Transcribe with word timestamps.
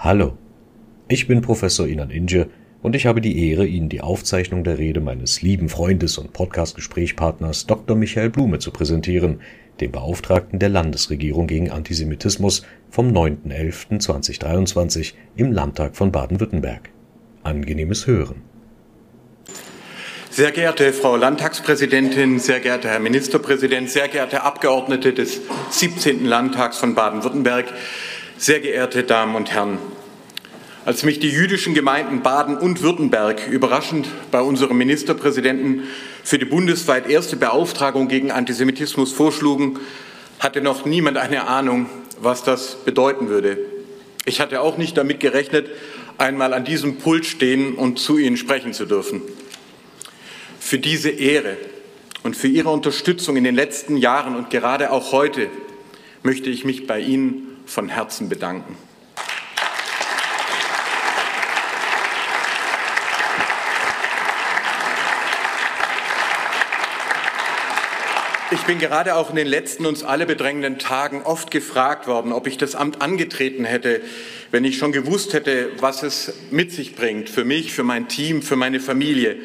Hallo, 0.00 0.38
ich 1.08 1.26
bin 1.26 1.40
Professor 1.40 1.88
Inan 1.88 2.10
Inge 2.10 2.46
und 2.82 2.94
ich 2.94 3.06
habe 3.06 3.20
die 3.20 3.50
Ehre, 3.50 3.66
Ihnen 3.66 3.88
die 3.88 4.00
Aufzeichnung 4.00 4.62
der 4.62 4.78
Rede 4.78 5.00
meines 5.00 5.42
lieben 5.42 5.68
Freundes 5.68 6.18
und 6.18 6.32
Podcast-Gesprächspartners 6.32 7.66
Dr. 7.66 7.96
Michael 7.96 8.30
Blume 8.30 8.60
zu 8.60 8.70
präsentieren, 8.70 9.40
dem 9.80 9.90
Beauftragten 9.90 10.60
der 10.60 10.68
Landesregierung 10.68 11.48
gegen 11.48 11.72
Antisemitismus 11.72 12.64
vom 12.88 13.08
9.11.2023 13.08 15.14
im 15.34 15.50
Landtag 15.50 15.96
von 15.96 16.12
Baden-Württemberg. 16.12 16.90
Angenehmes 17.42 18.06
Hören. 18.06 18.42
Sehr 20.30 20.52
geehrte 20.52 20.92
Frau 20.92 21.16
Landtagspräsidentin, 21.16 22.38
sehr 22.38 22.60
geehrter 22.60 22.90
Herr 22.90 23.00
Ministerpräsident, 23.00 23.90
sehr 23.90 24.06
geehrte 24.06 24.44
Abgeordnete 24.44 25.12
des 25.12 25.40
17. 25.70 26.24
Landtags 26.24 26.78
von 26.78 26.94
Baden-Württemberg, 26.94 27.64
sehr 28.38 28.60
geehrte 28.60 29.02
Damen 29.02 29.34
und 29.34 29.50
Herren. 29.50 29.78
Als 30.86 31.02
mich 31.02 31.18
die 31.18 31.28
jüdischen 31.28 31.74
Gemeinden 31.74 32.22
Baden 32.22 32.56
und 32.56 32.82
Württemberg 32.82 33.46
überraschend 33.48 34.08
bei 34.30 34.40
unserem 34.40 34.78
Ministerpräsidenten 34.78 35.82
für 36.24 36.38
die 36.38 36.46
bundesweit 36.46 37.10
erste 37.10 37.36
Beauftragung 37.36 38.08
gegen 38.08 38.30
Antisemitismus 38.30 39.12
vorschlugen, 39.12 39.78
hatte 40.38 40.62
noch 40.62 40.86
niemand 40.86 41.18
eine 41.18 41.46
Ahnung, 41.46 41.86
was 42.22 42.44
das 42.44 42.76
bedeuten 42.84 43.28
würde. 43.28 43.58
Ich 44.24 44.40
hatte 44.40 44.62
auch 44.62 44.78
nicht 44.78 44.96
damit 44.96 45.20
gerechnet, 45.20 45.68
einmal 46.16 46.54
an 46.54 46.64
diesem 46.64 46.96
Pult 46.96 47.26
stehen 47.26 47.74
und 47.74 47.98
zu 47.98 48.16
Ihnen 48.16 48.36
sprechen 48.36 48.72
zu 48.72 48.86
dürfen 48.86 49.20
für 50.68 50.78
diese 50.78 51.08
Ehre 51.08 51.56
und 52.24 52.36
für 52.36 52.48
Ihre 52.48 52.68
Unterstützung 52.68 53.36
in 53.36 53.44
den 53.44 53.54
letzten 53.54 53.96
Jahren 53.96 54.36
und 54.36 54.50
gerade 54.50 54.90
auch 54.90 55.12
heute 55.12 55.48
möchte 56.22 56.50
ich 56.50 56.66
mich 56.66 56.86
bei 56.86 57.00
Ihnen 57.00 57.47
von 57.68 57.88
Herzen 57.88 58.28
bedanken. 58.28 58.76
Ich 68.50 68.62
bin 68.62 68.78
gerade 68.78 69.14
auch 69.14 69.28
in 69.28 69.36
den 69.36 69.46
letzten 69.46 69.84
uns 69.84 70.02
alle 70.02 70.24
bedrängenden 70.24 70.78
Tagen 70.78 71.20
oft 71.22 71.50
gefragt 71.50 72.06
worden, 72.06 72.32
ob 72.32 72.46
ich 72.46 72.56
das 72.56 72.74
Amt 72.74 73.02
angetreten 73.02 73.66
hätte, 73.66 74.00
wenn 74.50 74.64
ich 74.64 74.78
schon 74.78 74.90
gewusst 74.90 75.34
hätte, 75.34 75.70
was 75.80 76.02
es 76.02 76.32
mit 76.50 76.72
sich 76.72 76.96
bringt, 76.96 77.28
für 77.28 77.44
mich, 77.44 77.74
für 77.74 77.84
mein 77.84 78.08
Team, 78.08 78.40
für 78.40 78.56
meine 78.56 78.80
Familie. 78.80 79.36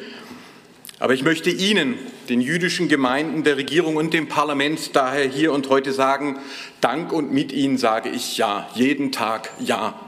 Aber 1.04 1.12
ich 1.12 1.22
möchte 1.22 1.50
Ihnen, 1.50 1.98
den 2.30 2.40
jüdischen 2.40 2.88
Gemeinden, 2.88 3.44
der 3.44 3.58
Regierung 3.58 3.96
und 3.96 4.14
dem 4.14 4.26
Parlament 4.26 4.96
daher 4.96 5.28
hier 5.28 5.52
und 5.52 5.68
heute 5.68 5.92
sagen, 5.92 6.38
Dank 6.80 7.12
und 7.12 7.30
mit 7.30 7.52
Ihnen 7.52 7.76
sage 7.76 8.08
ich 8.08 8.38
Ja, 8.38 8.70
jeden 8.74 9.12
Tag 9.12 9.50
Ja. 9.58 10.00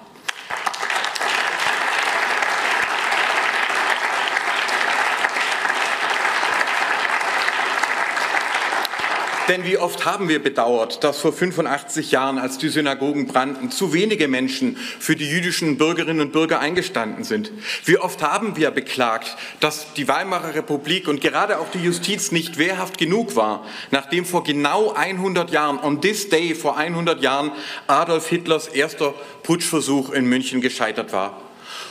Denn 9.49 9.65
wie 9.65 9.79
oft 9.79 10.05
haben 10.05 10.29
wir 10.29 10.43
bedauert, 10.43 11.05
dass 11.05 11.21
vor 11.21 11.33
85 11.33 12.11
Jahren, 12.11 12.39
als 12.39 12.59
die 12.59 12.69
Synagogen 12.69 13.29
brannten, 13.29 13.71
zu 13.71 13.93
wenige 13.93 14.27
Menschen 14.27 14.77
für 14.77 15.15
die 15.15 15.29
jüdischen 15.29 15.79
Bürgerinnen 15.79 16.21
und 16.21 16.33
Bürger 16.33 16.59
eingestanden 16.59 17.23
sind. 17.23 17.53
Wie 17.85 17.99
oft 17.99 18.23
haben 18.23 18.57
wir 18.57 18.73
beklagt, 18.73 19.37
dass 19.61 19.93
die 19.95 20.09
Weimarer 20.09 20.55
Republik 20.55 21.07
und 21.07 21.21
gerade 21.21 21.61
auch 21.61 21.71
die 21.71 21.79
Justiz 21.79 22.33
nicht 22.33 22.59
wehrhaft 22.59 22.99
genug 22.99 23.37
war, 23.37 23.65
nachdem 23.93 24.25
vor 24.25 24.43
genau 24.43 24.93
100 24.93 25.51
Jahren, 25.51 25.79
on 25.79 26.01
this 26.01 26.29
day 26.29 26.55
vor 26.55 26.77
100 26.77 27.23
Jahren, 27.23 27.53
Adolf 27.87 28.29
Hitlers 28.29 28.67
erster 28.67 29.15
Putschversuch 29.45 30.11
in 30.11 30.27
München 30.27 30.61
gescheitert 30.61 31.13
war. 31.13 31.46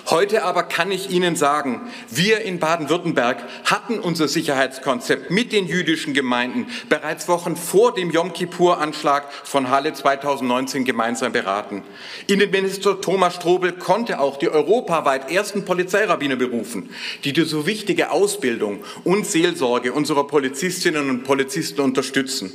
Heute 0.08 0.44
aber 0.44 0.64
kann 0.64 0.92
ich 0.92 1.10
Ihnen 1.10 1.36
sagen, 1.36 1.90
wir 2.10 2.42
in 2.42 2.60
Baden-Württemberg 2.60 3.44
hatten 3.66 4.00
unser 4.00 4.28
Sicherheitskonzept 4.28 5.32
mit 5.32 5.52
den 5.52 5.66
jüdischen 5.68 6.14
Gemeinden 6.14 6.68
bereits 6.90 7.28
Wochen 7.28 7.56
vor 7.56 7.94
dem 7.94 8.12
Yom 8.12 8.32
Kippur-Anschlag 8.34 9.32
von 9.44 9.70
Halle 9.70 9.94
2019 9.94 10.86
gemeinsam 10.86 11.32
beraten. 11.32 11.84
Innenminister 12.28 13.02
Thomas 13.02 13.36
Strobel 13.36 13.72
konnte 13.72 14.20
auch 14.20 14.38
die 14.38 14.50
europaweit 14.50 15.32
ersten 15.32 15.66
Polizeirabbiner 15.66 16.36
berufen, 16.36 16.90
die 17.24 17.34
die 17.34 17.44
so 17.44 17.66
wichtige 17.66 18.12
Ausbildung 18.12 18.84
und 19.04 19.26
Seelsorge 19.26 19.92
unserer 19.92 20.28
Polizistinnen 20.28 21.10
und 21.10 21.24
Polizisten 21.24 21.82
unterstützen. 21.82 22.52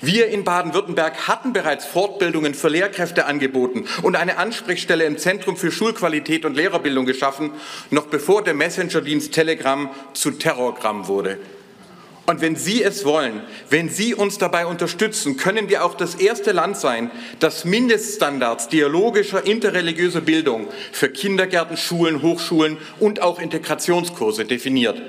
Wir 0.00 0.28
in 0.28 0.44
Baden-Württemberg 0.44 1.28
hatten 1.28 1.52
bereits 1.52 1.84
Fortbildungen 1.84 2.54
für 2.54 2.68
Lehrkräfte 2.68 3.26
angeboten 3.26 3.86
und 4.02 4.16
eine 4.16 4.38
Ansprechstelle 4.38 5.04
im 5.04 5.18
Zentrum 5.18 5.56
für 5.56 5.70
Schulqualität 5.70 6.44
und 6.44 6.54
Lehrerbildung 6.58 7.06
geschaffen, 7.06 7.52
noch 7.90 8.06
bevor 8.06 8.44
der 8.44 8.54
Messengerdienst 8.54 9.32
Telegram 9.32 9.88
zu 10.12 10.32
Terrorgramm 10.32 11.08
wurde. 11.08 11.38
Und 12.28 12.42
wenn 12.42 12.56
Sie 12.56 12.82
es 12.82 13.06
wollen, 13.06 13.40
wenn 13.70 13.88
Sie 13.88 14.14
uns 14.14 14.36
dabei 14.36 14.66
unterstützen, 14.66 15.38
können 15.38 15.70
wir 15.70 15.82
auch 15.82 15.94
das 15.94 16.14
erste 16.14 16.52
Land 16.52 16.76
sein, 16.76 17.10
das 17.40 17.64
Mindeststandards 17.64 18.68
dialogischer, 18.68 19.46
interreligiöser 19.46 20.20
Bildung 20.20 20.68
für 20.92 21.08
Kindergärten, 21.08 21.78
Schulen, 21.78 22.20
Hochschulen 22.20 22.76
und 23.00 23.22
auch 23.22 23.40
Integrationskurse 23.40 24.44
definiert. 24.44 25.00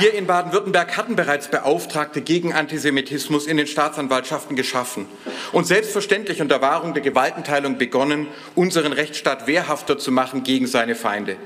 Wir 0.00 0.14
in 0.14 0.26
Baden-Württemberg 0.26 0.96
hatten 0.96 1.14
bereits 1.14 1.48
Beauftragte 1.48 2.22
gegen 2.22 2.54
Antisemitismus 2.54 3.46
in 3.46 3.58
den 3.58 3.66
Staatsanwaltschaften 3.66 4.56
geschaffen 4.56 5.04
und 5.52 5.66
selbstverständlich 5.66 6.40
unter 6.40 6.62
Wahrung 6.62 6.94
der 6.94 7.02
Gewaltenteilung 7.02 7.76
begonnen, 7.76 8.26
unseren 8.54 8.94
Rechtsstaat 8.94 9.46
wehrhafter 9.46 9.98
zu 9.98 10.10
machen 10.10 10.42
gegen 10.42 10.66
seine 10.66 10.94
Feinde. 10.94 11.36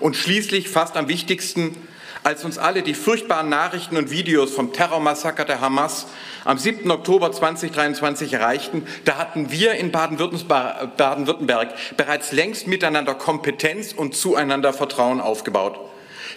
Und 0.00 0.16
schließlich, 0.16 0.68
fast 0.68 0.96
am 0.96 1.06
wichtigsten, 1.06 1.76
als 2.24 2.44
uns 2.44 2.58
alle 2.58 2.82
die 2.82 2.94
furchtbaren 2.94 3.48
Nachrichten 3.48 3.96
und 3.96 4.10
Videos 4.10 4.52
vom 4.52 4.72
Terrormassaker 4.72 5.44
der 5.44 5.60
Hamas 5.60 6.08
am 6.44 6.58
7. 6.58 6.90
Oktober 6.90 7.30
2023 7.30 8.32
erreichten, 8.32 8.84
da 9.04 9.16
hatten 9.16 9.52
wir 9.52 9.74
in 9.74 9.92
Baden-Württemberg 9.92 11.74
bereits 11.96 12.32
längst 12.32 12.66
miteinander 12.66 13.14
Kompetenz 13.14 13.92
und 13.92 14.16
zueinander 14.16 14.72
Vertrauen 14.72 15.20
aufgebaut. 15.20 15.91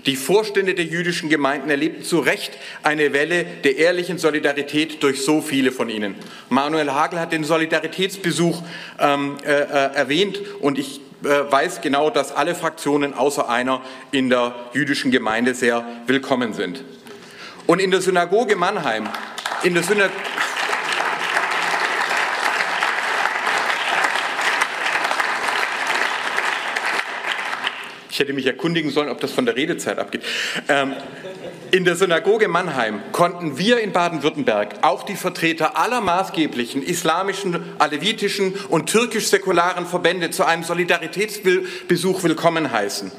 Die 0.05 0.15
Vorstände 0.15 0.75
der 0.75 0.85
jüdischen 0.85 1.29
Gemeinden 1.29 1.69
erlebten 1.69 2.03
zu 2.03 2.19
Recht 2.19 2.51
eine 2.83 3.13
Welle 3.13 3.45
der 3.63 3.77
ehrlichen 3.77 4.17
Solidarität 4.17 5.01
durch 5.03 5.23
so 5.23 5.41
viele 5.41 5.71
von 5.71 5.89
ihnen. 5.89 6.15
Manuel 6.49 6.91
Hagel 6.91 7.19
hat 7.19 7.31
den 7.31 7.43
Solidaritätsbesuch 7.43 8.61
ähm, 8.99 9.37
äh, 9.45 9.51
äh, 9.51 9.95
erwähnt 9.95 10.39
und 10.59 10.77
ich 10.77 11.01
äh, 11.23 11.51
weiß 11.51 11.81
genau, 11.81 12.09
dass 12.09 12.31
alle 12.31 12.55
Fraktionen 12.55 13.13
außer 13.13 13.49
einer 13.49 13.81
in 14.11 14.29
der 14.29 14.53
jüdischen 14.73 15.11
Gemeinde 15.11 15.55
sehr 15.55 15.85
willkommen 16.07 16.53
sind. 16.53 16.83
Und 17.67 17.79
in 17.79 17.89
der 17.89 18.01
Synagoge 18.01 18.55
Mannheim, 18.55 19.09
in 19.63 19.73
der 19.73 19.83
Synagoge 19.83 20.13
Ich 28.15 28.19
hätte 28.19 28.31
mich 28.31 28.45
erkundigen 28.45 28.91
sollen, 28.91 29.09
ob 29.09 29.19
das 29.19 29.33
von 29.33 29.45
der 29.45 29.57
Redezeit 29.57 29.99
abgeht. 29.99 30.21
Ähm, 30.69 30.93
in 31.71 31.83
der 31.83 31.97
Synagoge 31.97 32.47
Mannheim 32.47 33.01
konnten 33.11 33.57
wir 33.57 33.81
in 33.81 33.91
Baden-Württemberg 33.91 34.75
auch 34.83 35.03
die 35.03 35.17
Vertreter 35.17 35.77
aller 35.77 35.99
maßgeblichen 35.99 36.81
islamischen, 36.81 37.61
alevitischen 37.77 38.53
und 38.69 38.85
türkisch-säkularen 38.89 39.85
Verbände 39.85 40.29
zu 40.29 40.45
einem 40.45 40.63
Solidaritätsbesuch 40.63 42.23
willkommen 42.23 42.71
heißen. 42.71 43.11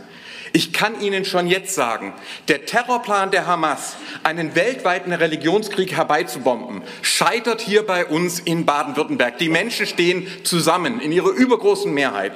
Ich 0.55 0.73
kann 0.73 0.99
Ihnen 1.03 1.27
schon 1.27 1.47
jetzt 1.47 1.75
sagen, 1.75 2.15
der 2.49 2.65
Terrorplan 2.65 3.31
der 3.31 3.47
Hamas, 3.47 3.97
einen 4.23 4.55
weltweiten 4.55 5.13
Religionskrieg 5.13 5.95
herbeizubomben, 5.95 6.81
scheitert 7.03 7.61
hier 7.61 7.83
bei 7.83 8.07
uns 8.07 8.41
in 8.41 8.65
Baden-Württemberg. 8.65 9.37
Die 9.37 9.51
Menschen 9.51 9.85
stehen 9.85 10.27
zusammen 10.43 11.03
in 11.03 11.13
ihrer 11.13 11.33
übergroßen 11.33 11.93
Mehrheit. 11.93 12.33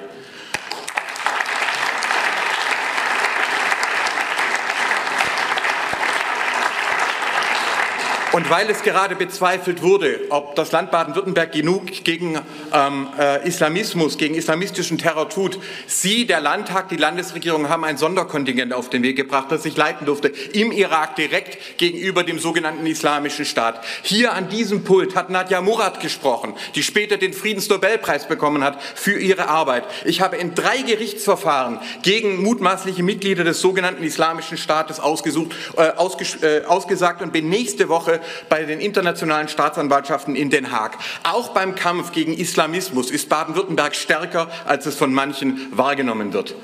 Und 8.33 8.49
weil 8.49 8.71
es 8.71 8.83
gerade 8.83 9.17
bezweifelt 9.17 9.83
wurde, 9.83 10.21
ob 10.29 10.55
das 10.55 10.71
Land 10.71 10.93
Baden-Württemberg 10.93 11.51
genug 11.51 12.05
gegen 12.05 12.39
ähm, 12.73 13.09
äh, 13.19 13.47
Islamismus, 13.47 14.19
gegen 14.19 14.37
islamistischen 14.37 14.99
Terror 14.99 15.29
tut, 15.29 15.59
Sie, 15.89 16.27
der 16.27 16.41
Landtag, 16.41 16.91
die 16.91 16.97
Landesregierung 16.97 17.69
haben 17.69 17.83
ein 17.83 17.97
Sonderkontingent 17.97 18.73
auf 18.73 18.89
den 18.89 19.03
Weg 19.03 19.17
gebracht, 19.17 19.47
das 19.51 19.65
ich 19.65 19.77
leiten 19.77 20.07
durfte, 20.07 20.29
im 20.29 20.71
Irak 20.71 21.17
direkt 21.17 21.77
gegenüber 21.77 22.23
dem 22.23 22.39
sogenannten 22.39 22.87
Islamischen 22.87 23.45
Staat. 23.45 23.85
Hier 24.03 24.33
an 24.33 24.49
diesem 24.49 24.85
Pult 24.85 25.17
hat 25.17 25.31
Nadja 25.31 25.61
Murad 25.61 25.99
gesprochen, 25.99 26.55
die 26.77 26.85
später 26.85 27.17
den 27.17 27.33
Friedensnobelpreis 27.33 28.29
bekommen 28.29 28.63
hat 28.63 28.81
für 28.95 29.19
ihre 29.19 29.49
Arbeit. 29.49 29.85
Ich 30.05 30.21
habe 30.21 30.37
in 30.37 30.55
drei 30.55 30.83
Gerichtsverfahren 30.83 31.81
gegen 32.03 32.41
mutmaßliche 32.45 33.03
Mitglieder 33.03 33.43
des 33.43 33.61
sogenannten 33.61 34.05
Islamischen 34.05 34.57
Staates 34.57 35.01
ausgesucht, 35.01 35.53
äh, 35.77 35.91
ausges 35.97 36.41
äh, 36.45 36.63
ausgesagt 36.65 37.23
und 37.23 37.33
bin 37.33 37.49
nächste 37.49 37.89
Woche 37.89 38.20
bei 38.49 38.65
den 38.65 38.81
internationalen 38.81 39.49
Staatsanwaltschaften 39.49 40.37
in 40.37 40.51
Den 40.51 40.73
Haag. 40.73 40.99
Auch 41.23 41.49
beim 41.49 41.75
Kampf 41.75 42.13
gegen 42.13 42.33
Islamismus 42.33 43.11
ist 43.11 43.29
Baden-Württemberg 43.29 43.95
stärker, 43.95 44.49
als 44.65 44.87
es 44.87 44.97
von 44.97 45.13
manchen 45.13 45.69
wahrgenommen 45.71 46.33
wird. 46.33 46.55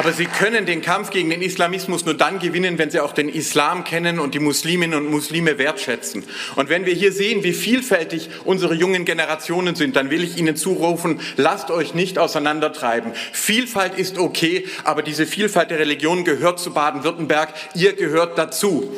Aber 0.00 0.14
Sie 0.14 0.24
können 0.24 0.64
den 0.64 0.80
Kampf 0.80 1.10
gegen 1.10 1.28
den 1.28 1.42
Islamismus 1.42 2.06
nur 2.06 2.14
dann 2.14 2.38
gewinnen, 2.38 2.78
wenn 2.78 2.90
Sie 2.90 3.00
auch 3.00 3.12
den 3.12 3.28
Islam 3.28 3.84
kennen 3.84 4.18
und 4.18 4.32
die 4.32 4.38
Musliminnen 4.38 4.98
und 4.98 5.10
Muslime 5.10 5.58
wertschätzen. 5.58 6.24
Und 6.56 6.70
wenn 6.70 6.86
wir 6.86 6.94
hier 6.94 7.12
sehen, 7.12 7.44
wie 7.44 7.52
vielfältig 7.52 8.30
unsere 8.46 8.72
jungen 8.72 9.04
Generationen 9.04 9.74
sind, 9.74 9.96
dann 9.96 10.08
will 10.08 10.24
ich 10.24 10.38
Ihnen 10.38 10.56
zurufen, 10.56 11.20
lasst 11.36 11.70
euch 11.70 11.92
nicht 11.92 12.18
auseinandertreiben. 12.18 13.12
Vielfalt 13.34 13.98
ist 13.98 14.16
okay, 14.16 14.64
aber 14.84 15.02
diese 15.02 15.26
Vielfalt 15.26 15.70
der 15.70 15.80
Religion 15.80 16.24
gehört 16.24 16.60
zu 16.60 16.72
Baden-Württemberg. 16.72 17.52
Ihr 17.74 17.92
gehört 17.92 18.38
dazu. 18.38 18.90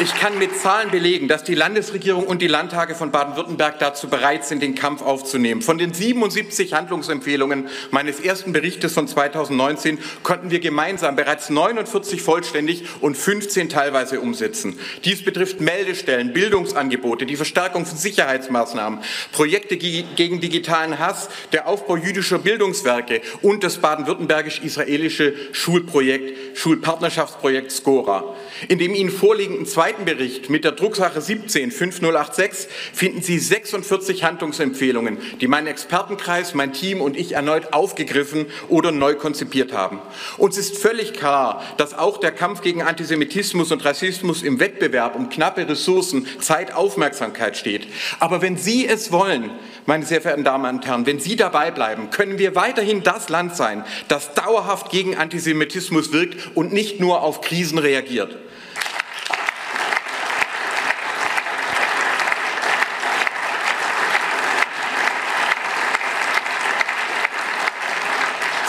Ich 0.00 0.12
kann 0.16 0.36
mit 0.40 0.58
Zahlen 0.58 0.90
belegen, 0.90 1.28
dass 1.28 1.44
die 1.44 1.54
Landesregierung 1.54 2.26
und 2.26 2.42
die 2.42 2.48
Landtage 2.48 2.96
von 2.96 3.12
Baden-Württemberg 3.12 3.78
dazu 3.78 4.08
bereit 4.08 4.44
sind, 4.44 4.60
den 4.60 4.74
Kampf 4.74 5.02
aufzunehmen. 5.02 5.62
Von 5.62 5.78
den 5.78 5.94
77 5.94 6.72
Handlungsempfehlungen 6.72 7.68
meines 7.92 8.18
ersten 8.18 8.52
Berichtes 8.52 8.92
von 8.92 9.06
2019 9.06 10.00
konnten 10.24 10.50
wir 10.50 10.58
gemeinsam 10.58 11.14
bereits 11.14 11.48
49 11.48 12.22
vollständig 12.22 12.82
und 13.02 13.16
15 13.16 13.68
teilweise 13.68 14.18
umsetzen. 14.18 14.80
Dies 15.04 15.24
betrifft 15.24 15.60
Meldestellen, 15.60 16.32
Bildungsangebote, 16.32 17.24
die 17.24 17.36
Verstärkung 17.36 17.86
von 17.86 17.96
Sicherheitsmaßnahmen, 17.96 18.98
Projekte 19.30 19.76
gegen 19.76 20.40
digitalen 20.40 20.98
Hass, 20.98 21.28
der 21.52 21.68
Aufbau 21.68 21.98
jüdischer 21.98 22.40
Bildungswerke 22.40 23.20
und 23.42 23.62
das 23.62 23.78
baden-württembergisch-israelische 23.78 25.34
Schulprojekt, 25.52 26.58
Schulpartnerschaftsprojekt 26.58 27.70
SCORA. 27.70 28.34
In 28.66 28.80
dem 28.80 28.92
Ihnen 28.92 29.10
vorliegenden 29.10 29.66
zweiten 29.84 30.06
Bericht 30.06 30.48
mit 30.48 30.64
der 30.64 30.72
Drucksache 30.72 31.20
17 31.20 31.70
5086 31.70 32.70
finden 32.94 33.20
Sie 33.20 33.38
46 33.38 34.24
Handlungsempfehlungen, 34.24 35.18
die 35.42 35.46
mein 35.46 35.66
Expertenkreis, 35.66 36.54
mein 36.54 36.72
Team 36.72 37.02
und 37.02 37.18
ich 37.18 37.32
erneut 37.32 37.74
aufgegriffen 37.74 38.46
oder 38.70 38.92
neu 38.92 39.14
konzipiert 39.14 39.74
haben. 39.74 39.98
Uns 40.38 40.56
ist 40.56 40.78
völlig 40.78 41.12
klar, 41.12 41.62
dass 41.76 41.92
auch 41.92 42.16
der 42.16 42.32
Kampf 42.32 42.62
gegen 42.62 42.80
Antisemitismus 42.80 43.72
und 43.72 43.84
Rassismus 43.84 44.42
im 44.42 44.58
Wettbewerb 44.58 45.16
um 45.16 45.28
knappe 45.28 45.68
Ressourcen, 45.68 46.26
Zeit, 46.40 46.72
Aufmerksamkeit 46.72 47.58
steht. 47.58 47.86
Aber 48.20 48.40
wenn 48.40 48.56
Sie 48.56 48.88
es 48.88 49.12
wollen, 49.12 49.50
meine 49.84 50.06
sehr 50.06 50.22
verehrten 50.22 50.44
Damen 50.44 50.76
und 50.76 50.86
Herren, 50.86 51.04
wenn 51.04 51.20
Sie 51.20 51.36
dabei 51.36 51.70
bleiben, 51.70 52.08
können 52.08 52.38
wir 52.38 52.54
weiterhin 52.54 53.02
das 53.02 53.28
Land 53.28 53.54
sein, 53.54 53.84
das 54.08 54.32
dauerhaft 54.32 54.90
gegen 54.90 55.14
Antisemitismus 55.14 56.10
wirkt 56.10 56.56
und 56.56 56.72
nicht 56.72 57.00
nur 57.00 57.20
auf 57.20 57.42
Krisen 57.42 57.76
reagiert. 57.76 58.38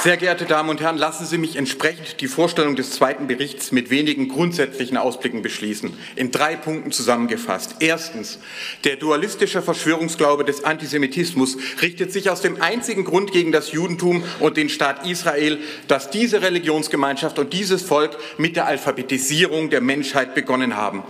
Sehr 0.05 0.17
geehrte 0.17 0.45
Damen 0.45 0.69
und 0.69 0.81
Herren, 0.81 0.99
lassen 0.99 1.25
Sie 1.25 1.39
mich 1.39 1.55
entsprechend 1.55 2.21
die 2.21 2.27
Vorstellung 2.27 2.75
des 2.75 2.91
zweiten 2.91 3.25
Berichts 3.25 3.71
mit 3.71 3.89
wenigen 3.89 4.27
grundsätzlichen 4.27 4.97
Ausblicken 4.97 5.41
beschließen. 5.41 5.97
In 6.15 6.29
drei 6.29 6.55
Punkten 6.55 6.91
zusammengefasst. 6.91 7.77
Erstens. 7.79 8.37
Der 8.83 8.97
dualistische 8.97 9.63
Verschwörungsglaube 9.63 10.45
des 10.45 10.63
Antisemitismus 10.63 11.57
richtet 11.81 12.11
sich 12.11 12.29
aus 12.29 12.41
dem 12.41 12.61
einzigen 12.61 13.03
Grund 13.03 13.31
gegen 13.31 13.51
das 13.51 13.71
Judentum 13.71 14.23
und 14.41 14.57
den 14.57 14.69
Staat 14.69 15.07
Israel, 15.07 15.57
dass 15.87 16.11
diese 16.11 16.43
Religionsgemeinschaft 16.43 17.39
und 17.39 17.51
dieses 17.51 17.81
Volk 17.81 18.15
mit 18.37 18.55
der 18.57 18.67
Alphabetisierung 18.67 19.71
der 19.71 19.81
Menschheit 19.81 20.35
begonnen 20.35 20.75
haben. 20.75 21.01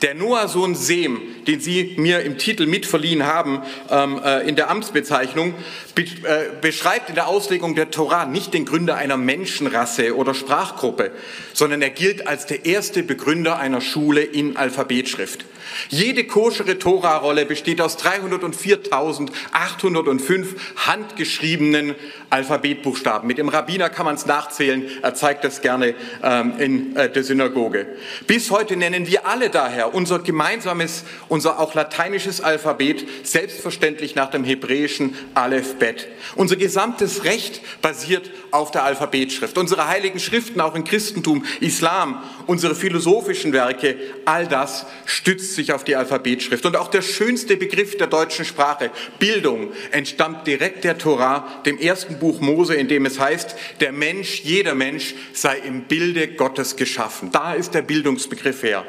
Der 0.00 0.14
Noah-Sohn 0.14 0.76
Sem, 0.76 1.20
den 1.48 1.58
Sie 1.58 1.96
mir 1.98 2.20
im 2.20 2.38
Titel 2.38 2.66
mitverliehen 2.66 3.26
haben, 3.26 3.62
ähm, 3.90 4.20
äh, 4.24 4.48
in 4.48 4.54
der 4.54 4.70
Amtsbezeichnung, 4.70 5.54
be 5.96 6.02
äh, 6.02 6.50
beschreibt 6.60 7.08
in 7.08 7.16
der 7.16 7.26
Auslegung 7.26 7.74
der 7.74 7.90
Torah 7.90 8.26
nicht 8.26 8.43
den 8.50 8.64
Gründer 8.64 8.96
einer 8.96 9.16
Menschenrasse 9.16 10.16
oder 10.16 10.34
Sprachgruppe, 10.34 11.12
sondern 11.52 11.82
er 11.82 11.90
gilt 11.90 12.26
als 12.26 12.46
der 12.46 12.66
erste 12.66 13.02
Begründer 13.02 13.58
einer 13.58 13.80
Schule 13.80 14.22
in 14.22 14.56
Alphabetschrift. 14.56 15.44
Jede 15.88 16.24
koschere 16.24 16.78
Tora-Rolle 16.78 17.46
besteht 17.46 17.80
aus 17.80 17.98
304.805 17.98 20.46
handgeschriebenen 20.76 21.94
Alphabetbuchstaben. 22.30 23.26
Mit 23.26 23.38
dem 23.38 23.48
Rabbiner 23.48 23.90
kann 23.90 24.06
man 24.06 24.14
es 24.16 24.26
nachzählen, 24.26 24.88
er 25.02 25.14
zeigt 25.14 25.44
das 25.44 25.60
gerne 25.60 25.94
ähm, 26.22 26.54
in 26.58 26.94
äh, 26.96 27.10
der 27.10 27.24
Synagoge. 27.24 27.86
Bis 28.26 28.50
heute 28.50 28.76
nennen 28.76 29.06
wir 29.06 29.26
alle 29.26 29.50
daher 29.50 29.94
unser 29.94 30.18
gemeinsames, 30.18 31.04
unser 31.28 31.60
auch 31.60 31.74
lateinisches 31.74 32.40
Alphabet 32.40 33.06
selbstverständlich 33.22 34.14
nach 34.14 34.30
dem 34.30 34.44
hebräischen 34.44 35.14
Aleph 35.34 35.74
Bet. 35.76 36.08
Unser 36.34 36.56
gesamtes 36.56 37.24
Recht 37.24 37.60
basiert 37.82 38.30
auf 38.50 38.70
der 38.70 38.84
Alphabetschrift. 38.84 39.58
Unsere 39.58 39.88
heiligen 39.88 40.18
Schriften, 40.18 40.60
auch 40.60 40.74
im 40.74 40.84
Christentum, 40.84 41.44
Islam, 41.60 42.22
unsere 42.46 42.74
philosophischen 42.74 43.52
Werke, 43.52 43.96
all 44.24 44.46
das 44.46 44.86
stützt 45.04 45.54
sich 45.54 45.72
auf 45.72 45.84
die 45.84 45.96
Alphabetschrift. 45.96 46.64
Und 46.66 46.76
auch 46.76 46.88
der 46.88 47.02
schönste 47.02 47.56
Begriff 47.56 47.96
der 47.96 48.06
deutschen 48.06 48.44
Sprache, 48.44 48.90
Bildung, 49.18 49.72
entstammt 49.90 50.46
direkt 50.46 50.84
der 50.84 50.98
Torah, 50.98 51.62
dem 51.66 51.78
ersten 51.78 52.18
Buch 52.18 52.40
Mose, 52.40 52.74
in 52.74 52.88
dem 52.88 53.06
es 53.06 53.18
heißt, 53.18 53.56
der 53.80 53.92
Mensch, 53.92 54.40
jeder 54.42 54.74
Mensch 54.74 55.14
sei 55.32 55.58
im 55.58 55.82
Bilde 55.82 56.28
Gottes 56.28 56.76
geschaffen. 56.76 57.30
Da 57.32 57.54
ist 57.54 57.74
der 57.74 57.82
Bildungsbegriff 57.82 58.62
her. 58.62 58.84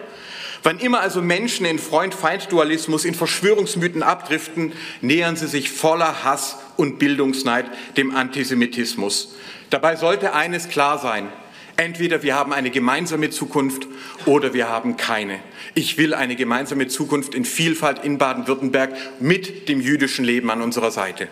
Wann 0.65 0.79
immer 0.79 1.01
also 1.01 1.21
Menschen 1.21 1.63
in 1.67 1.77
Freund-Feind-Dualismus, 1.77 3.05
in 3.05 3.13
Verschwörungsmythen 3.13 4.01
abdriften, 4.01 4.73
nähern 4.99 5.35
sie 5.35 5.45
sich 5.45 5.69
voller 5.69 6.23
Hass 6.23 6.57
und 6.75 6.97
Bildungsneid 6.97 7.67
dem 7.97 8.15
Antisemitismus. 8.15 9.35
Dabei 9.69 9.95
sollte 9.95 10.33
eines 10.33 10.67
klar 10.67 10.97
sein. 10.97 11.27
Entweder 11.77 12.23
wir 12.23 12.33
haben 12.33 12.51
eine 12.51 12.71
gemeinsame 12.71 13.29
Zukunft 13.29 13.85
oder 14.25 14.55
wir 14.55 14.67
haben 14.67 14.97
keine. 14.97 15.39
Ich 15.75 15.99
will 15.99 16.15
eine 16.15 16.35
gemeinsame 16.35 16.87
Zukunft 16.87 17.35
in 17.35 17.45
Vielfalt 17.45 18.03
in 18.03 18.17
Baden-Württemberg 18.17 18.95
mit 19.19 19.69
dem 19.69 19.79
jüdischen 19.79 20.25
Leben 20.25 20.49
an 20.49 20.63
unserer 20.63 20.89
Seite. 20.89 21.27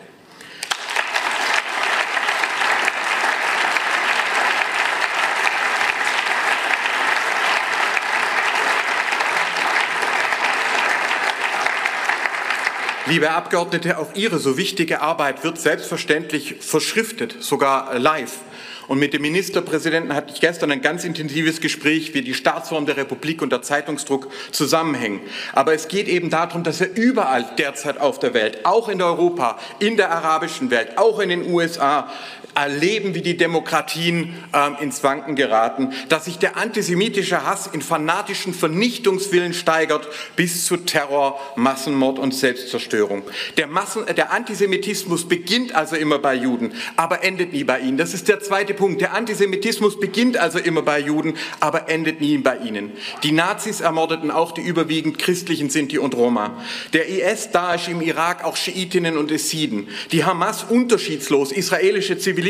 Liebe 13.13 13.29
Abgeordnete, 13.29 13.99
auch 13.99 14.15
Ihre 14.15 14.39
so 14.39 14.57
wichtige 14.57 15.01
Arbeit 15.01 15.43
wird 15.43 15.59
selbstverständlich 15.59 16.55
verschriftet, 16.61 17.35
sogar 17.41 17.99
live. 17.99 18.39
Und 18.87 18.97
mit 18.97 19.13
dem 19.13 19.21
Ministerpräsidenten 19.21 20.15
hatte 20.15 20.33
ich 20.33 20.41
gestern 20.41 20.71
ein 20.71 20.81
ganz 20.81 21.03
intensives 21.03 21.61
Gespräch, 21.61 22.15
wie 22.15 22.23
die 22.23 22.33
Staatsform 22.33 22.87
der 22.87 22.97
Republik 22.97 23.43
und 23.43 23.51
der 23.51 23.61
Zeitungsdruck 23.61 24.31
zusammenhängen. 24.51 25.21
Aber 25.53 25.75
es 25.75 25.89
geht 25.89 26.07
eben 26.07 26.31
darum, 26.31 26.63
dass 26.63 26.81
er 26.81 26.97
überall 26.97 27.45
derzeit 27.59 28.01
auf 28.01 28.17
der 28.17 28.33
Welt, 28.33 28.65
auch 28.65 28.89
in 28.89 28.99
Europa, 28.99 29.59
in 29.77 29.95
der 29.95 30.09
arabischen 30.09 30.71
Welt, 30.71 30.97
auch 30.97 31.19
in 31.19 31.29
den 31.29 31.53
USA, 31.53 32.11
erleben, 32.55 33.15
wie 33.15 33.21
die 33.21 33.37
Demokratien 33.37 34.35
ähm, 34.53 34.75
ins 34.79 35.03
Wanken 35.03 35.35
geraten, 35.35 35.93
dass 36.09 36.25
sich 36.25 36.37
der 36.37 36.57
antisemitische 36.57 37.45
Hass 37.45 37.67
in 37.67 37.81
fanatischen 37.81 38.53
Vernichtungswillen 38.53 39.53
steigert 39.53 40.07
bis 40.35 40.65
zu 40.65 40.77
Terror, 40.77 41.39
Massenmord 41.55 42.19
und 42.19 42.33
Selbstzerstörung. 42.33 43.23
Der, 43.57 43.67
Massen, 43.67 44.05
der 44.15 44.31
Antisemitismus 44.31 45.27
beginnt 45.27 45.75
also 45.75 45.95
immer 45.95 46.19
bei 46.19 46.35
Juden, 46.35 46.73
aber 46.95 47.23
endet 47.23 47.53
nie 47.53 47.63
bei 47.63 47.79
ihnen. 47.79 47.97
Das 47.97 48.13
ist 48.13 48.27
der 48.27 48.39
zweite 48.39 48.73
Punkt. 48.73 49.01
Der 49.01 49.13
Antisemitismus 49.13 49.99
beginnt 49.99 50.37
also 50.37 50.59
immer 50.59 50.81
bei 50.81 50.99
Juden, 50.99 51.35
aber 51.59 51.89
endet 51.89 52.21
nie 52.21 52.37
bei 52.37 52.57
ihnen. 52.57 52.91
Die 53.23 53.31
Nazis 53.31 53.81
ermordeten 53.81 54.31
auch 54.31 54.51
die 54.51 54.61
überwiegend 54.61 55.19
christlichen 55.19 55.69
Sinti 55.69 55.97
und 55.97 56.15
Roma. 56.15 56.63
Der 56.93 57.07
IS, 57.07 57.51
Daesh 57.51 57.87
im 57.87 58.01
Irak 58.01 58.43
auch 58.43 58.55
Schiitinnen 58.55 59.17
und 59.17 59.31
Essiden. 59.31 59.87
Die 60.11 60.23
Hamas 60.23 60.63
unterschiedslos 60.63 61.51
israelische 61.51 62.17
Zivilisten, 62.17 62.42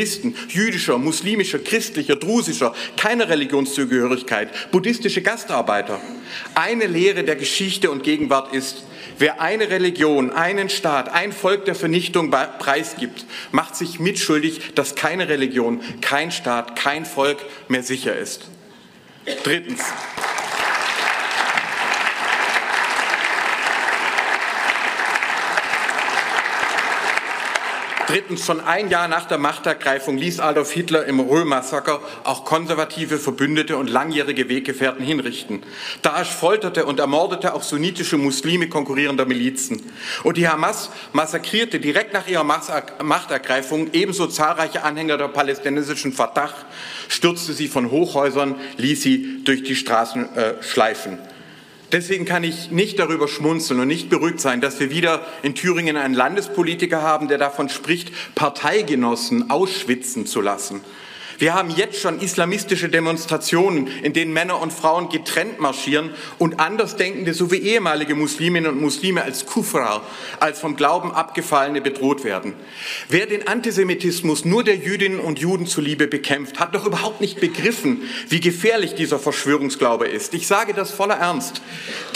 jüdischer, 0.48 0.98
muslimischer, 0.98 1.58
christlicher, 1.58 2.16
drusischer, 2.16 2.74
keine 2.96 3.28
Religionszugehörigkeit, 3.28 4.70
buddhistische 4.70 5.22
Gastarbeiter. 5.22 6.00
Eine 6.54 6.86
Lehre 6.86 7.24
der 7.24 7.36
Geschichte 7.36 7.90
und 7.90 8.02
Gegenwart 8.02 8.52
ist, 8.54 8.84
Wer 9.18 9.40
eine 9.40 9.70
Religion, 9.70 10.32
einen 10.32 10.68
Staat, 10.68 11.12
ein 11.12 11.32
Volk 11.32 11.66
der 11.66 11.76
Vernichtung 11.76 12.30
preisgibt, 12.32 13.24
macht 13.52 13.76
sich 13.76 14.00
mitschuldig, 14.00 14.74
dass 14.74 14.96
keine 14.96 15.28
Religion, 15.28 15.80
kein 16.00 16.32
Staat, 16.32 16.74
kein 16.74 17.04
Volk 17.06 17.38
mehr 17.68 17.84
sicher 17.84 18.16
ist. 18.16 18.48
Drittens. 19.44 19.82
Drittens, 28.14 28.46
schon 28.46 28.60
ein 28.60 28.90
Jahr 28.90 29.08
nach 29.08 29.24
der 29.24 29.38
Machtergreifung 29.38 30.16
ließ 30.16 30.38
Adolf 30.38 30.70
Hitler 30.70 31.04
im 31.06 31.18
Röhr-Massaker 31.18 32.00
auch 32.22 32.44
konservative 32.44 33.18
Verbündete 33.18 33.76
und 33.76 33.90
langjährige 33.90 34.48
Weggefährten 34.48 35.04
hinrichten. 35.04 35.64
Daesh 36.02 36.28
folterte 36.28 36.86
und 36.86 37.00
ermordete 37.00 37.54
auch 37.54 37.64
sunnitische 37.64 38.16
Muslime 38.16 38.68
konkurrierender 38.68 39.26
Milizen. 39.26 39.82
Und 40.22 40.36
die 40.36 40.46
Hamas 40.46 40.90
massakrierte 41.12 41.80
direkt 41.80 42.12
nach 42.12 42.28
ihrer 42.28 42.44
Machtergreifung 42.44 43.92
ebenso 43.92 44.28
zahlreiche 44.28 44.84
Anhänger 44.84 45.18
der 45.18 45.26
palästinensischen 45.26 46.12
Fatah, 46.12 46.54
stürzte 47.08 47.52
sie 47.52 47.66
von 47.66 47.90
Hochhäusern, 47.90 48.54
ließ 48.76 49.02
sie 49.02 49.42
durch 49.42 49.64
die 49.64 49.74
Straßen 49.74 50.36
äh, 50.36 50.62
schleifen. 50.62 51.18
Deswegen 51.94 52.24
kann 52.24 52.42
ich 52.42 52.72
nicht 52.72 52.98
darüber 52.98 53.28
schmunzeln 53.28 53.78
und 53.78 53.86
nicht 53.86 54.10
beruhigt 54.10 54.40
sein, 54.40 54.60
dass 54.60 54.80
wir 54.80 54.90
wieder 54.90 55.24
in 55.44 55.54
Thüringen 55.54 55.96
einen 55.96 56.12
Landespolitiker 56.12 57.02
haben, 57.02 57.28
der 57.28 57.38
davon 57.38 57.68
spricht, 57.68 58.10
Parteigenossen 58.34 59.48
ausschwitzen 59.48 60.26
zu 60.26 60.40
lassen. 60.40 60.80
Wir 61.38 61.54
haben 61.54 61.70
jetzt 61.70 62.00
schon 62.00 62.20
islamistische 62.20 62.88
Demonstrationen, 62.88 63.88
in 64.02 64.12
denen 64.12 64.32
Männer 64.32 64.60
und 64.60 64.72
Frauen 64.72 65.08
getrennt 65.08 65.60
marschieren 65.60 66.10
und 66.38 66.60
Andersdenkende 66.60 67.34
sowie 67.34 67.58
ehemalige 67.58 68.14
Musliminnen 68.14 68.70
und 68.72 68.80
Muslime 68.80 69.22
als 69.22 69.46
Kufra, 69.46 70.02
als 70.40 70.60
vom 70.60 70.76
Glauben 70.76 71.12
abgefallene 71.12 71.80
bedroht 71.80 72.24
werden. 72.24 72.54
Wer 73.08 73.26
den 73.26 73.48
Antisemitismus 73.48 74.44
nur 74.44 74.64
der 74.64 74.76
Jüdinnen 74.76 75.20
und 75.20 75.38
Juden 75.38 75.66
zuliebe 75.66 76.06
bekämpft, 76.06 76.60
hat 76.60 76.74
doch 76.74 76.86
überhaupt 76.86 77.20
nicht 77.20 77.40
begriffen, 77.40 78.02
wie 78.28 78.40
gefährlich 78.40 78.94
dieser 78.94 79.18
Verschwörungsglaube 79.18 80.06
ist. 80.06 80.34
Ich 80.34 80.46
sage 80.46 80.74
das 80.74 80.90
voller 80.90 81.16
Ernst. 81.16 81.62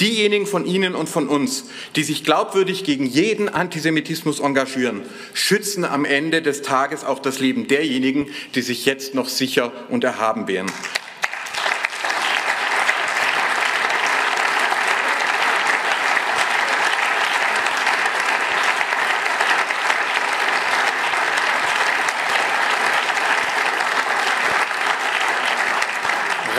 Diejenigen 0.01 0.47
von 0.47 0.65
Ihnen 0.65 0.95
und 0.95 1.09
von 1.09 1.29
uns, 1.29 1.65
die 1.97 2.05
sich 2.05 2.25
glaubwürdig 2.25 2.85
gegen 2.85 3.07
jeden 3.07 3.49
Antisemitismus 3.49 4.41
engagieren, 4.41 5.03
schützen 5.35 5.85
am 5.85 6.05
Ende 6.05 6.43
des 6.43 6.63
Tages 6.63 7.05
auch 7.05 7.19
das 7.19 7.41
Leben 7.41 7.67
derjenigen, 7.67 8.27
die 8.55 8.63
sich 8.63 8.87
jetzt 8.87 9.08
jetzt 9.09 9.15
noch 9.15 9.29
sicher 9.29 9.73
und 9.89 10.05
erhaben 10.05 10.47
wären. 10.49 10.71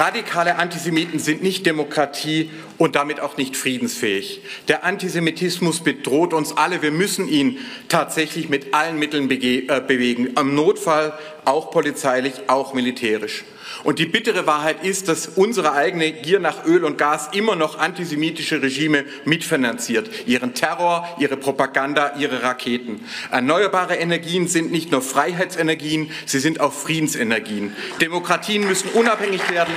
Radikale 0.09 0.55
Antisemiten 0.55 1.19
sind 1.19 1.43
nicht 1.43 1.67
Demokratie 1.67 2.49
und 2.79 2.95
damit 2.95 3.19
auch 3.19 3.37
nicht 3.37 3.55
friedensfähig. 3.55 4.41
Der 4.67 4.83
Antisemitismus 4.83 5.81
bedroht 5.81 6.33
uns 6.33 6.57
alle. 6.57 6.81
Wir 6.81 6.89
müssen 6.89 7.27
ihn 7.27 7.59
tatsächlich 7.89 8.49
mit 8.49 8.73
allen 8.73 8.97
Mitteln 8.97 9.29
äh, 9.29 9.81
bewegen. 9.85 10.31
Am 10.33 10.55
Notfall 10.55 11.13
auch 11.45 11.69
polizeilich, 11.69 12.33
auch 12.47 12.73
militärisch. 12.73 13.43
Und 13.83 13.99
die 13.99 14.05
bittere 14.05 14.45
Wahrheit 14.45 14.83
ist, 14.83 15.07
dass 15.07 15.27
unsere 15.27 15.73
eigene 15.73 16.11
Gier 16.11 16.39
nach 16.39 16.65
Öl 16.65 16.83
und 16.83 16.97
Gas 16.97 17.29
immer 17.31 17.55
noch 17.55 17.77
antisemitische 17.77 18.61
Regime 18.61 19.05
mitfinanziert. 19.25 20.09
Ihren 20.27 20.53
Terror, 20.53 21.07
ihre 21.19 21.37
Propaganda, 21.37 22.13
ihre 22.17 22.43
Raketen. 22.43 23.01
Erneuerbare 23.31 23.95
Energien 23.95 24.47
sind 24.47 24.71
nicht 24.71 24.91
nur 24.91 25.01
Freiheitsenergien, 25.01 26.11
sie 26.25 26.39
sind 26.39 26.59
auch 26.59 26.73
Friedensenergien. 26.73 27.75
Demokratien 28.01 28.67
müssen 28.67 28.89
unabhängig 28.89 29.49
werden. 29.49 29.73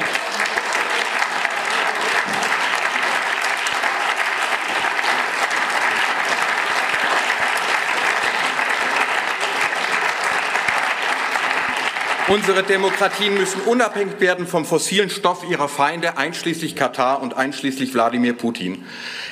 Unsere 12.29 12.63
Demokratien 12.63 13.35
müssen 13.35 13.61
unabhängig 13.63 14.21
werden 14.21 14.47
vom 14.47 14.65
fossilen 14.65 15.11
Stoff 15.11 15.45
ihrer 15.49 15.69
Feinde, 15.69 16.19
einschließlich 16.19 16.77
Katar 16.77 17.21
und 17.21 17.37
einschließlich 17.37 17.95
Wladimir 17.95 18.35
Putin. 18.35 18.85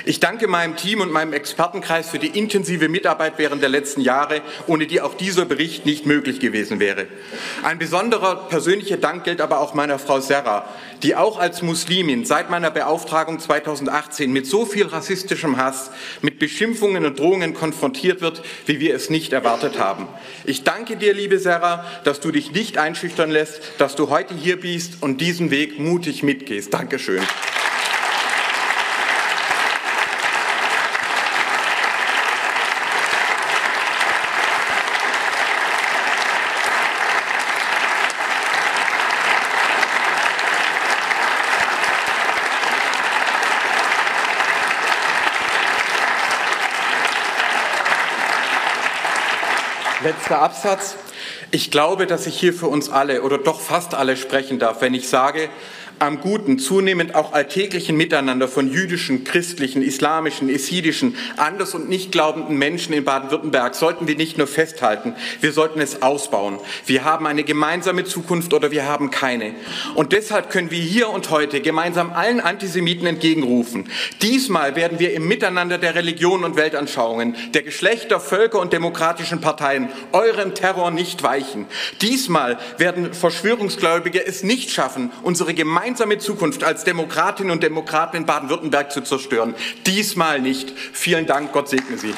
Ich 0.04 0.18
danke 0.18 0.48
meinem 0.48 0.74
Team 0.74 1.00
und 1.00 1.12
meinem 1.12 1.32
Expertenkreis 1.32 2.10
für 2.10 2.18
die 2.18 2.36
intensive 2.36 2.88
Mitarbeit 2.88 3.34
während 3.36 3.62
der 3.62 3.68
letzten 3.68 4.00
Jahre, 4.00 4.42
ohne 4.66 4.88
die 4.88 5.00
auch 5.00 5.14
dieser 5.14 5.44
Bericht 5.44 5.86
nicht 5.86 6.04
möglich 6.04 6.40
gewesen 6.40 6.80
wäre. 6.80 7.06
Ein 7.62 7.78
besonderer 7.78 8.48
persönlicher 8.48 8.96
Dank 8.96 9.22
gilt 9.22 9.40
aber 9.40 9.60
auch 9.60 9.72
meiner 9.72 10.00
Frau 10.00 10.18
Serra, 10.18 10.68
die 11.02 11.16
auch 11.16 11.38
als 11.38 11.62
Muslimin 11.62 12.24
seit 12.24 12.50
meiner 12.50 12.70
Beauftragung 12.70 13.38
2018 13.38 14.32
mit 14.32 14.46
so 14.46 14.66
viel 14.66 14.86
rassistischem 14.86 15.56
Hass, 15.56 15.90
mit 16.22 16.38
Beschimpfungen 16.38 17.06
und 17.06 17.18
Drohungen 17.18 17.54
konfrontiert 17.54 18.20
wird, 18.20 18.42
wie 18.66 18.80
wir 18.80 18.94
es 18.94 19.10
nicht 19.10 19.32
erwartet 19.32 19.78
haben. 19.78 20.08
Ich 20.44 20.64
danke 20.64 20.96
dir, 20.96 21.14
liebe 21.14 21.38
Serra, 21.38 21.84
dass 22.04 22.20
du 22.20 22.30
dich 22.30 22.52
nicht 22.52 22.78
einschüchtern 22.78 23.30
lässt, 23.30 23.60
dass 23.78 23.96
du 23.96 24.10
heute 24.10 24.34
hier 24.34 24.60
bist 24.60 25.02
und 25.02 25.20
diesen 25.20 25.50
Weg 25.50 25.78
mutig 25.78 26.22
mitgehst. 26.22 26.72
Dankeschön. 26.74 27.22
Letzter 50.02 50.40
Absatz. 50.40 50.94
Ich 51.50 51.70
glaube, 51.70 52.06
dass 52.06 52.26
ich 52.26 52.38
hier 52.38 52.54
für 52.54 52.68
uns 52.68 52.88
alle 52.88 53.22
oder 53.22 53.36
doch 53.36 53.60
fast 53.60 53.94
alle 53.94 54.16
sprechen 54.16 54.58
darf, 54.58 54.80
wenn 54.80 54.94
ich 54.94 55.08
sage, 55.08 55.50
am 56.00 56.20
guten, 56.20 56.58
zunehmend 56.58 57.14
auch 57.14 57.34
alltäglichen 57.34 57.94
Miteinander 57.94 58.48
von 58.48 58.72
jüdischen, 58.72 59.24
christlichen, 59.24 59.82
islamischen, 59.82 60.48
esidischen, 60.48 61.14
anders 61.36 61.74
und 61.74 61.90
nicht 61.90 62.10
glaubenden 62.10 62.56
Menschen 62.56 62.94
in 62.94 63.04
Baden-Württemberg 63.04 63.74
sollten 63.74 64.08
wir 64.08 64.16
nicht 64.16 64.38
nur 64.38 64.46
festhalten, 64.46 65.14
wir 65.42 65.52
sollten 65.52 65.78
es 65.78 66.00
ausbauen. 66.00 66.58
Wir 66.86 67.04
haben 67.04 67.26
eine 67.26 67.44
gemeinsame 67.44 68.04
Zukunft 68.04 68.54
oder 68.54 68.70
wir 68.70 68.86
haben 68.86 69.10
keine. 69.10 69.54
Und 69.94 70.12
deshalb 70.12 70.50
können 70.50 70.70
wir 70.70 70.78
hier 70.78 71.10
und 71.10 71.28
heute 71.28 71.60
gemeinsam 71.60 72.12
allen 72.12 72.40
Antisemiten 72.40 73.06
entgegenrufen. 73.06 73.90
Diesmal 74.22 74.76
werden 74.76 74.98
wir 74.98 75.12
im 75.12 75.28
Miteinander 75.28 75.76
der 75.76 75.94
Religionen 75.94 76.44
und 76.44 76.56
Weltanschauungen, 76.56 77.36
der 77.52 77.62
Geschlechter, 77.62 78.20
Völker 78.20 78.58
und 78.58 78.72
demokratischen 78.72 79.42
Parteien 79.42 79.90
eurem 80.12 80.54
Terror 80.54 80.90
nicht 80.90 81.22
weichen. 81.22 81.66
Diesmal 82.00 82.58
werden 82.78 83.12
Verschwörungsgläubige 83.12 84.26
es 84.26 84.42
nicht 84.42 84.70
schaffen, 84.70 85.12
unsere 85.22 85.52
gemeinsame 85.52 85.89
gemeinsame 85.90 86.18
Zukunft 86.18 86.62
als 86.62 86.84
Demokratinnen 86.84 87.50
und 87.50 87.64
Demokraten 87.64 88.18
in 88.18 88.24
Baden-Württemberg 88.24 88.92
zu 88.92 89.00
zerstören. 89.00 89.56
Diesmal 89.86 90.40
nicht. 90.40 90.70
Vielen 90.70 91.26
Dank, 91.26 91.50
Gott 91.52 91.68
segne 91.68 91.98
Sie. 91.98 92.14